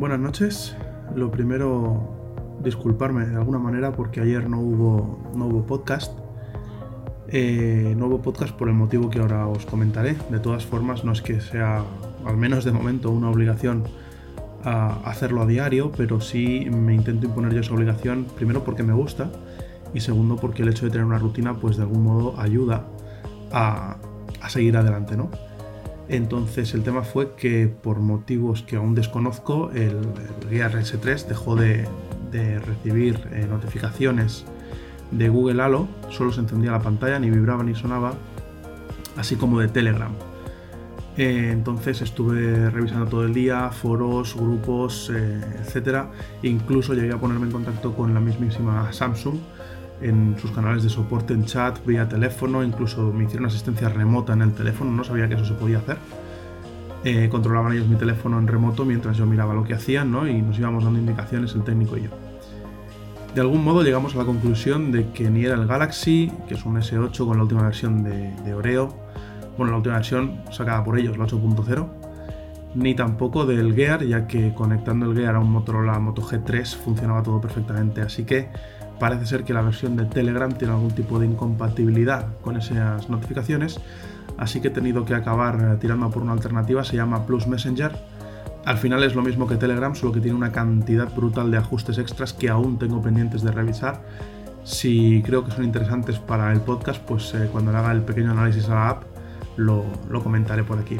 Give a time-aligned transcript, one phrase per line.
[0.00, 0.74] Buenas noches.
[1.14, 6.18] Lo primero, disculparme de alguna manera porque ayer no hubo, no hubo podcast.
[7.28, 10.16] Eh, no hubo podcast por el motivo que ahora os comentaré.
[10.30, 11.84] De todas formas, no es que sea,
[12.24, 13.84] al menos de momento, una obligación
[14.64, 18.94] a hacerlo a diario, pero sí me intento imponer yo esa obligación, primero porque me
[18.94, 19.30] gusta
[19.92, 22.86] y segundo porque el hecho de tener una rutina, pues de algún modo ayuda
[23.52, 23.98] a,
[24.40, 25.28] a seguir adelante, ¿no?
[26.10, 29.96] Entonces el tema fue que por motivos que aún desconozco, el,
[30.50, 31.86] Gear S3 dejó de,
[32.66, 34.44] recibir eh, notificaciones
[35.12, 38.14] de Google Halo, solo se encendía la pantalla, ni vibraba ni sonaba,
[39.16, 40.12] así como de Telegram.
[41.16, 46.06] Eh, entonces estuve revisando todo el día, foros, grupos, eh, etc.
[46.42, 49.38] Incluso llegué a ponerme en contacto con la mismísima Samsung
[50.00, 54.42] en sus canales de soporte en chat, vía teléfono, incluso me hicieron asistencia remota en
[54.42, 55.98] el teléfono, no sabía que eso se podía hacer.
[57.02, 60.28] Eh, controlaban ellos mi teléfono en remoto mientras yo miraba lo que hacían ¿no?
[60.28, 62.10] y nos íbamos dando indicaciones el técnico y yo.
[63.34, 66.64] De algún modo llegamos a la conclusión de que ni era el Galaxy, que es
[66.66, 68.94] un S8 con la última versión de, Oreo,
[69.56, 71.88] bueno, la última versión sacada por ellos, la 8.0,
[72.74, 77.22] ni tampoco del Gear, ya que conectando el Gear a un Motorola Moto G3 funcionaba
[77.22, 78.48] todo perfectamente, así que
[79.00, 83.80] parece ser que la versión de Telegram tiene algún tipo de incompatibilidad con esas notificaciones,
[84.36, 87.98] así que he tenido que acabar eh, tirando por una alternativa, se llama Plus Messenger.
[88.66, 91.96] Al final es lo mismo que Telegram, solo que tiene una cantidad brutal de ajustes
[91.96, 94.02] extras que aún tengo pendientes de revisar.
[94.64, 98.32] Si creo que son interesantes para el podcast, pues eh, cuando le haga el pequeño
[98.32, 99.04] análisis a la app,
[99.56, 100.98] lo, lo comentaré por aquí.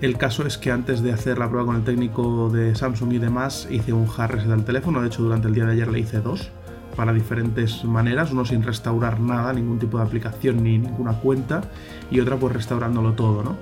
[0.00, 3.18] El caso es que antes de hacer la prueba con el técnico de Samsung y
[3.18, 5.02] demás, hice un hard reset del teléfono.
[5.02, 6.50] De hecho, durante el día de ayer le hice dos
[6.96, 11.62] para diferentes maneras, uno sin restaurar nada, ningún tipo de aplicación ni ninguna cuenta,
[12.10, 13.56] y otra pues restaurándolo todo, ¿no?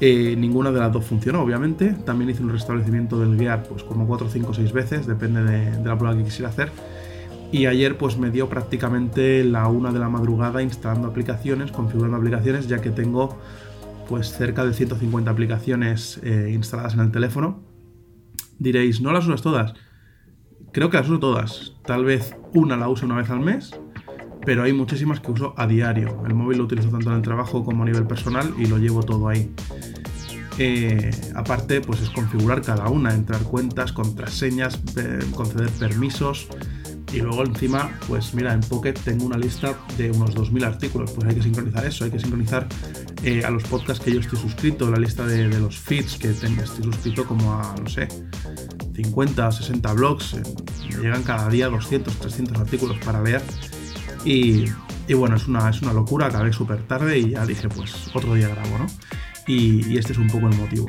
[0.00, 1.92] Eh, ninguna de las dos funcionó, obviamente.
[1.92, 5.98] También hice un restablecimiento del Gear pues como 4, 5, 6 veces, depende de, la
[5.98, 6.70] prueba que quisiera hacer.
[7.50, 12.68] Y ayer pues me dio prácticamente la una de la madrugada instalando aplicaciones, configurando aplicaciones,
[12.68, 13.38] ya que tengo
[14.08, 17.60] pues cerca de 150 aplicaciones eh, instaladas en el teléfono.
[18.58, 19.74] Diréis, ¿no las usas todas?
[20.72, 21.72] Creo que las uso todas.
[21.84, 23.78] Tal vez una la uso una vez al mes,
[24.44, 26.22] pero hay muchísimas que uso a diario.
[26.26, 29.02] El móvil lo utilizo tanto en el trabajo como a nivel personal y lo llevo
[29.02, 29.50] todo ahí.
[30.58, 34.80] Eh, aparte, pues es configurar cada una, entrar cuentas, contraseñas,
[35.34, 36.48] conceder permisos.
[37.12, 41.12] Y luego encima, pues mira, en Pocket tengo una lista de unos 2.000 artículos.
[41.12, 42.66] Pues hay que sincronizar eso, hay que sincronizar
[43.22, 46.62] eh, a los podcasts que yo estoy suscrito, la lista de, los feeds que tengo,
[46.62, 48.08] estoy suscrito como a, no sé,
[49.04, 50.42] 50 o 60 blogs, eh,
[50.96, 53.42] me llegan cada día 200, 300 artículos para leer.
[54.24, 54.64] Y,
[55.14, 58.48] bueno, es una, es una locura, acabé súper tarde y ya dije, pues otro día
[58.48, 58.86] grabo, ¿no?
[59.46, 60.88] Y, este es un poco el motivo.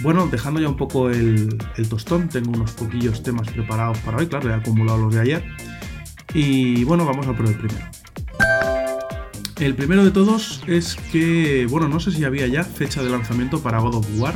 [0.00, 1.58] Bueno, dejando ya un poco el,
[1.90, 5.44] tostón, tengo unos poquillos temas preparados para hoy, claro, he acumulado los de ayer.
[6.32, 7.86] Y bueno, vamos a por el primero.
[9.58, 13.60] El primero de todos es que, bueno, no sé si había ya fecha de lanzamiento
[13.60, 14.34] para God of War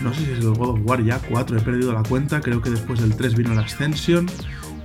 [0.00, 2.40] no sé si es el God of War ya 4, he perdido la cuenta.
[2.40, 4.26] Creo que después del 3 vino la Ascension.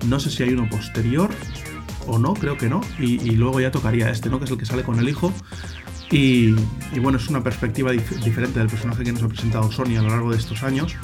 [0.08, 1.30] No sé si hay uno posterior
[2.08, 2.82] o no, creo que no.
[3.00, 4.40] Y, luego ya tocaría este, ¿no?
[4.40, 5.32] Que es el que sale con el hijo.
[6.10, 6.52] Y,
[7.02, 10.32] bueno, es una perspectiva diferente del personaje que nos ha presentado Sony a lo largo
[10.32, 10.96] de estos años.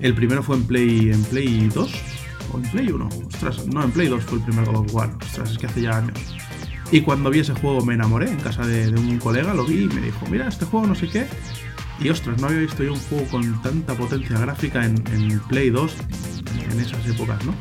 [0.00, 1.92] El primero fue en Play, en Play 2
[2.52, 3.08] o en Play 1.
[3.26, 5.16] Ostras, no, en Play 2 fue el primer God of War.
[5.22, 6.18] Ostras, es que hace ya años.
[6.90, 9.86] Y cuando vi ese juego me enamoré en casa de un colega, lo vi y
[9.86, 11.26] me dijo, mira, este juego no sé qué.
[12.00, 15.02] Y ostras, no había visto yo un juego con tanta potencia gráfica en,
[15.48, 15.96] Play 2
[16.72, 17.54] en esas épocas, ¿no?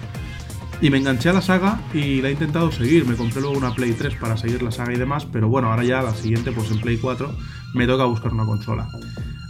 [0.82, 3.06] Y me enganché a la saga y la he intentado seguir.
[3.06, 5.84] Me compré luego una Play 3 para seguir la saga y demás, pero bueno, ahora
[5.84, 7.34] ya la siguiente, pues en Play 4,
[7.74, 8.90] me toca buscar una consola.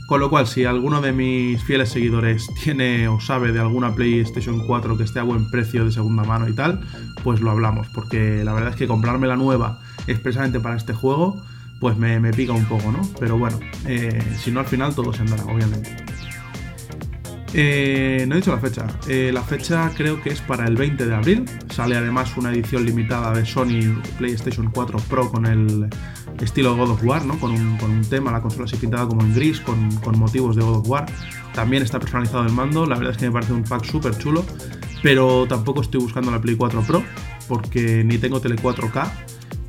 [0.05, 4.67] Con lo cual, si alguno de mis fieles seguidores tiene o sabe de alguna PlayStation
[4.67, 6.81] 4 que esté a buen precio de segunda mano y tal,
[7.23, 11.41] pues lo hablamos, porque la verdad es que comprarme la nueva expresamente para este juego
[11.83, 13.01] pues me, pica un poco, ¿no?
[13.19, 15.93] Pero bueno, eh, si no al final todo se andará, obviamente.
[17.53, 18.87] Eh, no he dicho la fecha.
[19.09, 21.45] Eh, la fecha creo que es para el 20 de abril.
[21.69, 25.89] Sale además una edición limitada de Sony PlayStation 4 Pro con el
[26.39, 27.37] estilo God of War, ¿no?
[27.37, 30.77] Con un, tema, la consola así pintada como en gris, con, con, motivos de God
[30.77, 31.05] of War.
[31.53, 32.85] También está personalizado el mando.
[32.85, 34.45] La verdad es que me parece un pack súper chulo.
[35.01, 37.03] Pero tampoco estoy buscando la Play 4 Pro
[37.49, 39.11] porque ni tengo tele 4K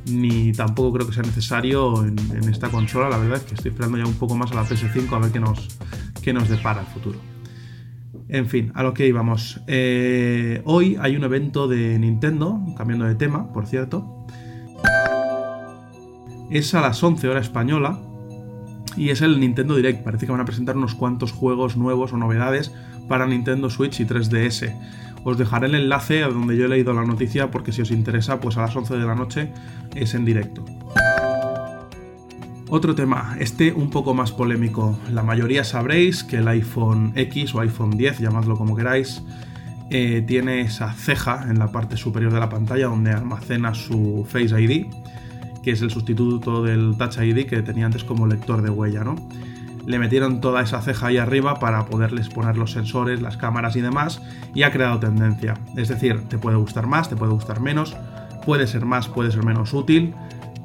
[0.05, 2.17] ni tampoco creo que sea necesario en,
[2.49, 3.09] esta consola.
[3.09, 5.31] La verdad es que estoy esperando ya un poco más a la PS5 a ver
[5.31, 5.67] qué nos,
[6.21, 7.19] qué nos depara el futuro.
[8.27, 9.61] En fin, a lo que íbamos.
[9.67, 14.25] Eh, hoy hay un evento de Nintendo, cambiando de tema, por cierto.
[16.49, 17.99] Es a las 11 hora española.
[18.97, 20.03] Y es el Nintendo Direct.
[20.03, 22.71] Parece que van a presentar unos cuantos juegos nuevos o novedades
[23.07, 24.73] para Nintendo Switch y 3DS.
[25.23, 28.39] Os dejaré el enlace a donde yo he leído la noticia porque si os interesa,
[28.39, 29.51] pues a las 11 de la noche
[29.95, 30.63] es en directo.
[32.67, 34.97] Otro tema, este un poco más polémico.
[35.11, 39.21] La mayoría sabréis que el iPhone X o iPhone 10, llamadlo como queráis,
[39.91, 44.59] eh, tiene esa ceja en la parte superior de la pantalla donde almacena su Face
[44.59, 44.87] ID
[45.65, 49.15] que es el sustituto del Touch ID que tenía antes como lector de huella, ¿no?
[49.87, 53.81] Le metieron toda esa ceja ahí arriba para poderles poner los sensores, las cámaras y
[53.81, 54.21] demás,
[54.53, 55.55] y ha creado tendencia.
[55.75, 57.97] Es decir, te puede gustar más, te puede gustar menos,
[58.45, 60.13] puede ser más, puede ser menos útil,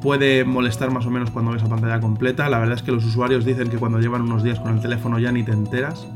[0.03, 2.51] puede molestar más o menos cuando ves la pantalla completa.
[2.51, 5.19] La verdad es que los usuarios dicen que cuando llevan unos días con el teléfono
[5.19, 6.07] ya ni te enteras.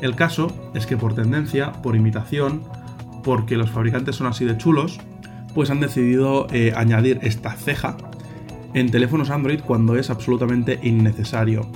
[0.00, 2.62] El caso es que por tendencia, por imitación,
[3.24, 5.00] porque los fabricantes son así de chulos,
[5.54, 7.96] pues han decidido eh, añadir esta ceja
[8.74, 11.66] en teléfonos Android cuando es absolutamente innecesario.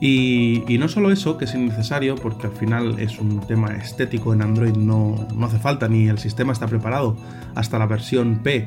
[0.00, 4.40] Y, no solo eso, que es innecesario, porque al final es un tema estético en
[4.40, 7.16] Android, no, hace falta, ni el sistema está preparado
[7.54, 8.64] hasta la versión P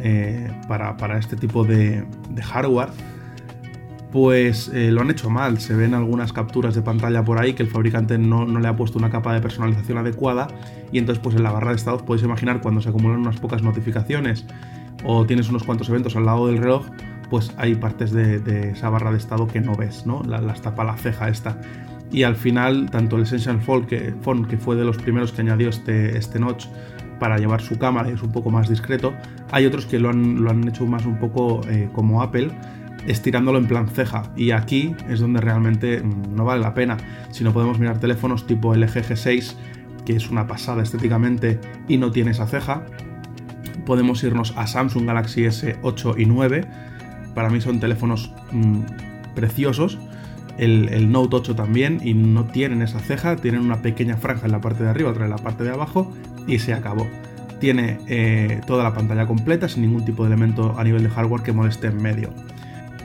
[0.00, 2.04] eh, para, este tipo de,
[2.42, 2.88] hardware,
[4.12, 5.58] pues eh, lo han hecho mal.
[5.58, 8.98] Se ven algunas capturas de pantalla por ahí que el fabricante no, le ha puesto
[8.98, 10.48] una capa de personalización adecuada
[10.92, 13.62] y entonces pues en la barra de estados podéis imaginar cuando se acumulan unas pocas
[13.62, 14.44] notificaciones
[15.04, 16.86] o tienes unos cuantos eventos al lado del reloj,
[17.30, 20.22] pues hay partes de, esa barra de estado que no ves, ¿no?
[20.22, 21.58] Las tapa la ceja esta.
[22.12, 24.14] Y al final, tanto el Essential Phone, que,
[24.48, 26.66] que fue de los primeros que añadió este, este notch
[27.18, 29.14] para llevar su cámara y es un poco más discreto,
[29.50, 32.50] hay otros que lo han, lo han hecho más un poco eh, como Apple,
[33.06, 34.32] estirándolo en plan ceja.
[34.36, 36.96] Y aquí es donde realmente mm, no vale la pena.
[37.30, 39.54] Si no podemos mirar teléfonos tipo LG G6,
[40.04, 42.84] que es una pasada estéticamente y no tiene esa ceja,
[43.86, 46.68] podemos irnos a Samsung Galaxy S8 y 9
[47.34, 48.80] para mí son teléfonos mm,
[49.34, 49.98] preciosos.
[50.58, 54.60] El, Note 8 también, y no tienen esa ceja, tienen una pequeña franja en la
[54.60, 56.12] parte de arriba, otra en la parte de abajo,
[56.46, 57.06] y se acabó.
[57.58, 61.42] Tiene eh, toda la pantalla completa, sin ningún tipo de elemento a nivel de hardware
[61.42, 62.34] que moleste en medio.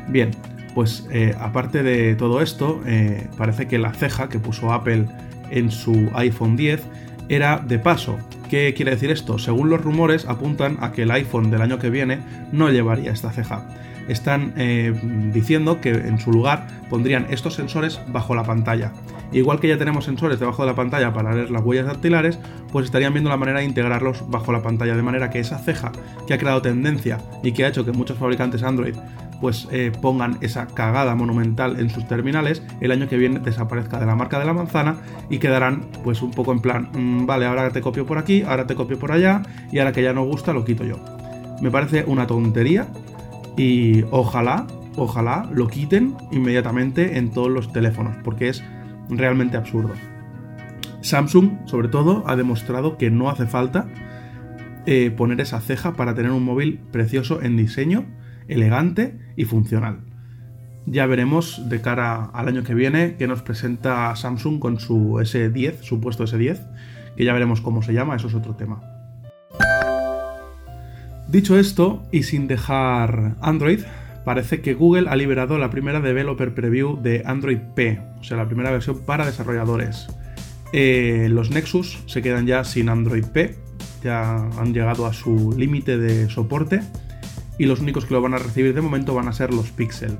[0.08, 0.32] Bien,
[0.74, 5.06] pues eh, aparte de todo esto, eh, parece que la ceja que puso Apple
[5.50, 6.84] en su iPhone 10
[7.30, 8.18] era de paso.
[8.50, 9.40] ¿Qué quiere decir esto?
[9.40, 12.20] Según los rumores, apuntan a que el iPhone del año que viene
[12.52, 13.68] no llevaría esta ceja
[14.08, 14.94] están eh,
[15.34, 18.94] diciendo que en su lugar pondrían estos sensores bajo la pantalla.
[19.34, 22.40] Igual que ya tenemos sensores debajo de la pantalla para leer las huellas dactilares,
[22.72, 25.92] pues estarían viendo la manera de integrarlos bajo la pantalla, de manera que esa ceja
[26.26, 28.96] que ha creado tendencia y que ha hecho que muchos fabricantes Android
[29.42, 34.06] pues eh, pongan esa cagada monumental en sus terminales, el año que viene desaparezca de
[34.06, 34.98] la marca de la manzana
[35.30, 38.68] y quedarán pues un poco en plan, mm, vale, ahora te copio por aquí, ahora
[38.68, 41.00] te copio por allá y ahora que ya no gusta lo quito yo.
[41.62, 42.88] Me parece una tontería
[43.58, 48.64] y ojalá, ojalá lo quiten inmediatamente en todos los teléfonos, porque es
[49.10, 49.94] realmente absurdo.
[51.02, 53.88] Samsung, sobre todo, ha demostrado que no hace falta
[54.86, 58.06] eh, poner esa ceja para tener un móvil precioso en diseño,
[58.48, 60.02] elegante y funcional.
[60.86, 65.82] Ya veremos de cara al año que viene que nos presenta Samsung con su S10,
[65.82, 66.60] supuesto S10,
[67.18, 68.82] que ya veremos cómo se llama, eso es otro tema.
[71.28, 73.82] Dicho esto, y sin dejar Android,
[74.24, 78.48] parece que Google ha liberado la primera developer preview de Android P, o sea, la
[78.48, 80.08] primera versión para desarrolladores.
[80.72, 83.56] Eh, los Nexus se quedan ya sin Android P,
[84.04, 86.82] ya han llegado a su límite de soporte
[87.58, 90.18] y los únicos que lo van a recibir de momento van a ser los Pixel.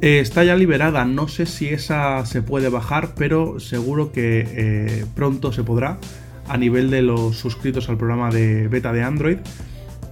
[0.00, 5.04] Eh, está ya liberada, no sé si esa se puede bajar, pero seguro que eh,
[5.14, 5.98] pronto se podrá
[6.46, 9.38] a nivel de los suscritos al programa de beta de Android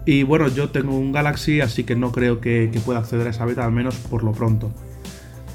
[0.06, 3.44] y bueno, yo tengo un Galaxy, así que no creo que, pueda acceder a esa
[3.44, 4.72] beta, al menos por lo pronto.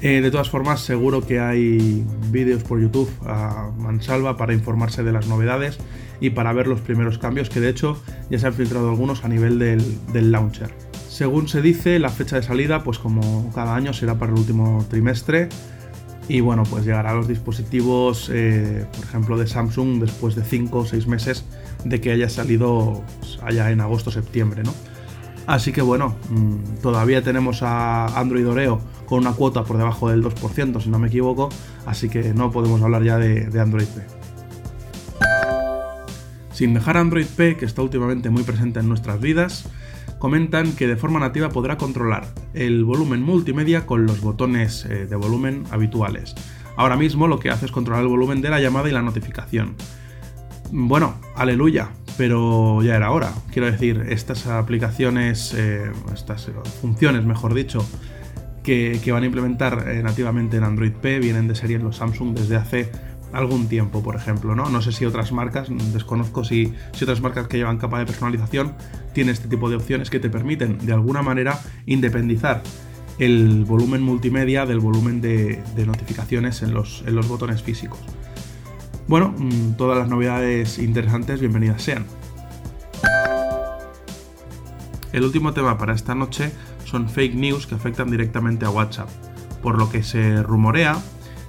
[0.02, 5.12] Eh, de todas formas, seguro que hay vídeos por YouTube a mansalva para informarse de
[5.12, 5.78] las novedades
[6.20, 9.28] y para ver los primeros cambios, que de hecho ya se han filtrado algunos a
[9.28, 10.74] nivel del, launcher.
[11.08, 14.84] Según se dice, la fecha de salida, pues como cada año, será para el último
[14.90, 15.48] trimestre.
[16.28, 20.78] Y bueno, pues llegará a los dispositivos, eh, por ejemplo, de Samsung después de 5
[20.78, 21.44] o 6 meses
[21.84, 24.74] de que haya salido pues, allá en agosto-septiembre, ¿no?
[25.46, 28.80] Así que bueno, mm, todavía tenemos a Android Oreo
[29.12, 31.50] con una cuota por debajo del 2%, si no me equivoco,
[31.84, 34.00] así que no podemos hablar ya de, Android P.
[36.50, 39.68] Sin dejar Android P, que está últimamente muy presente en nuestras vidas,
[40.18, 45.16] comentan que de forma nativa podrá controlar el volumen multimedia con los botones eh, de
[45.16, 46.34] volumen habituales.
[46.78, 49.74] Ahora mismo lo que hace es controlar el volumen de la llamada y la notificación.
[50.70, 53.34] Bueno, aleluya, pero ya era hora.
[53.52, 56.50] Quiero decir, estas aplicaciones, eh, estas
[56.80, 57.86] funciones, mejor dicho,
[58.62, 62.34] que, van a implementar eh, nativamente en Android P, vienen de serie en los Samsung
[62.34, 62.90] desde hace
[63.32, 64.68] algún tiempo, por ejemplo, ¿no?
[64.68, 68.74] No sé si otras marcas, desconozco si, si otras marcas que llevan capa de personalización
[69.14, 72.62] tienen este tipo de opciones que te permiten de alguna manera independizar
[73.18, 78.00] el volumen multimedia del volumen de, notificaciones en los, en los, botones físicos.
[79.08, 82.04] Bueno, mm, todas las novedades interesantes, bienvenidas sean.
[85.12, 86.52] El último tema para esta noche
[86.92, 89.08] son fake news que afectan directamente a WhatsApp,
[89.62, 90.98] por lo que se rumorea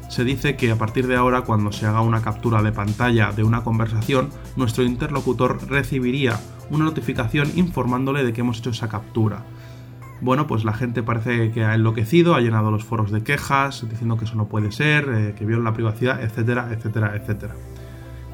[0.07, 3.43] se dice que a partir de ahora cuando se haga una captura de pantalla de
[3.43, 9.43] una conversación, nuestro interlocutor recibiría una notificación informándole de que hemos hecho esa captura.
[10.21, 14.15] Bueno, pues la gente parece que ha enloquecido, ha llenado los foros de quejas, diciendo
[14.15, 17.55] que eso no puede ser, eh, que viola la privacidad, etcétera, etcétera, etcétera.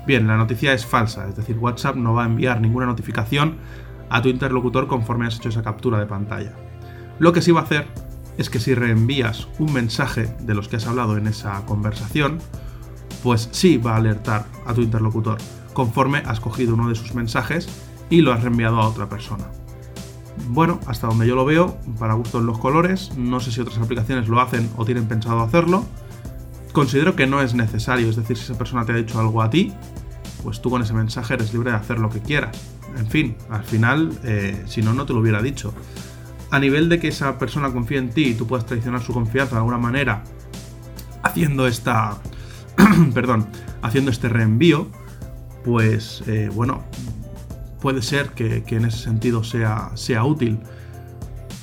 [0.05, 3.55] Bien, la noticia es falsa, es decir, WhatsApp no va a enviar ninguna notificación
[4.09, 6.68] a tu interlocutor conforme has hecho esa captura de pantalla.
[7.19, 7.85] Lo que sí va a hacer
[8.38, 12.39] es que si reenvías un mensaje de los que has hablado en esa conversación,
[13.21, 15.38] pues sí va a alertar a tu interlocutor
[15.73, 17.67] conforme has cogido uno de sus mensajes
[18.09, 19.45] y lo has reenviado a otra persona.
[20.47, 23.77] Bueno, hasta donde yo lo veo, para gusto en los colores, no sé si otras
[23.77, 25.83] aplicaciones lo hacen o tienen pensado hacerlo.
[26.71, 29.49] Considero que no es necesario, es decir, si esa persona te ha dicho algo a
[29.49, 29.73] ti,
[30.43, 32.57] pues tú con ese mensaje eres libre de hacer lo que quieras.
[32.97, 35.73] En fin, al final, eh, si no, no te lo hubiera dicho
[36.51, 39.56] a nivel de que esa persona confíe en ti y tú puedas traicionar su confianza
[39.56, 40.24] de alguna manera
[41.24, 42.18] haciendo esta.
[43.13, 43.48] perdón,
[43.82, 44.88] haciendo este reenvío,
[45.63, 46.84] pues eh, bueno,
[47.82, 50.60] puede ser que, en ese sentido sea, sea útil.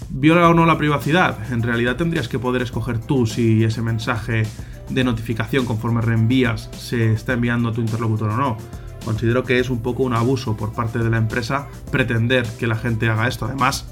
[0.08, 1.52] ¿Viola o no la privacidad?
[1.52, 4.44] En realidad tendrías que poder escoger tú si ese mensaje
[4.88, 8.56] de notificación conforme reenvías se está enviando a tu interlocutor o no.
[9.04, 12.76] Considero que es un poco un abuso por parte de la empresa pretender que la
[12.76, 13.46] gente haga esto.
[13.46, 13.86] Además,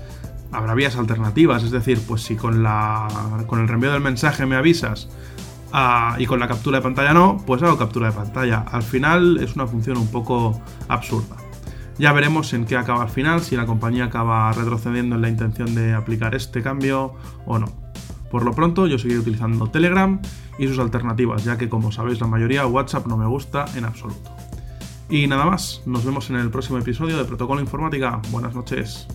[0.55, 3.09] habrá vías alternativas, es decir, pues si con, la,
[3.47, 5.09] con el reenvío del mensaje me avisas
[5.73, 8.65] ah, y con la captura de pantalla no, pues hago captura de pantalla.
[8.71, 11.37] Al final es una función un poco absurda.
[11.99, 15.75] Ya veremos en qué acaba al final, si la compañía acaba retrocediendo en la intención
[15.75, 17.15] de aplicar este cambio
[17.47, 17.67] o no.
[18.31, 20.21] Por lo pronto yo seguiré utilizando Telegram
[20.59, 24.35] y sus alternativas, ya que como sabéis la mayoría WhatsApp no me gusta en absoluto.
[25.09, 28.21] Y nada más, nos vemos en el próximo episodio de Protocolo Informática.
[28.31, 29.07] Buenas noches.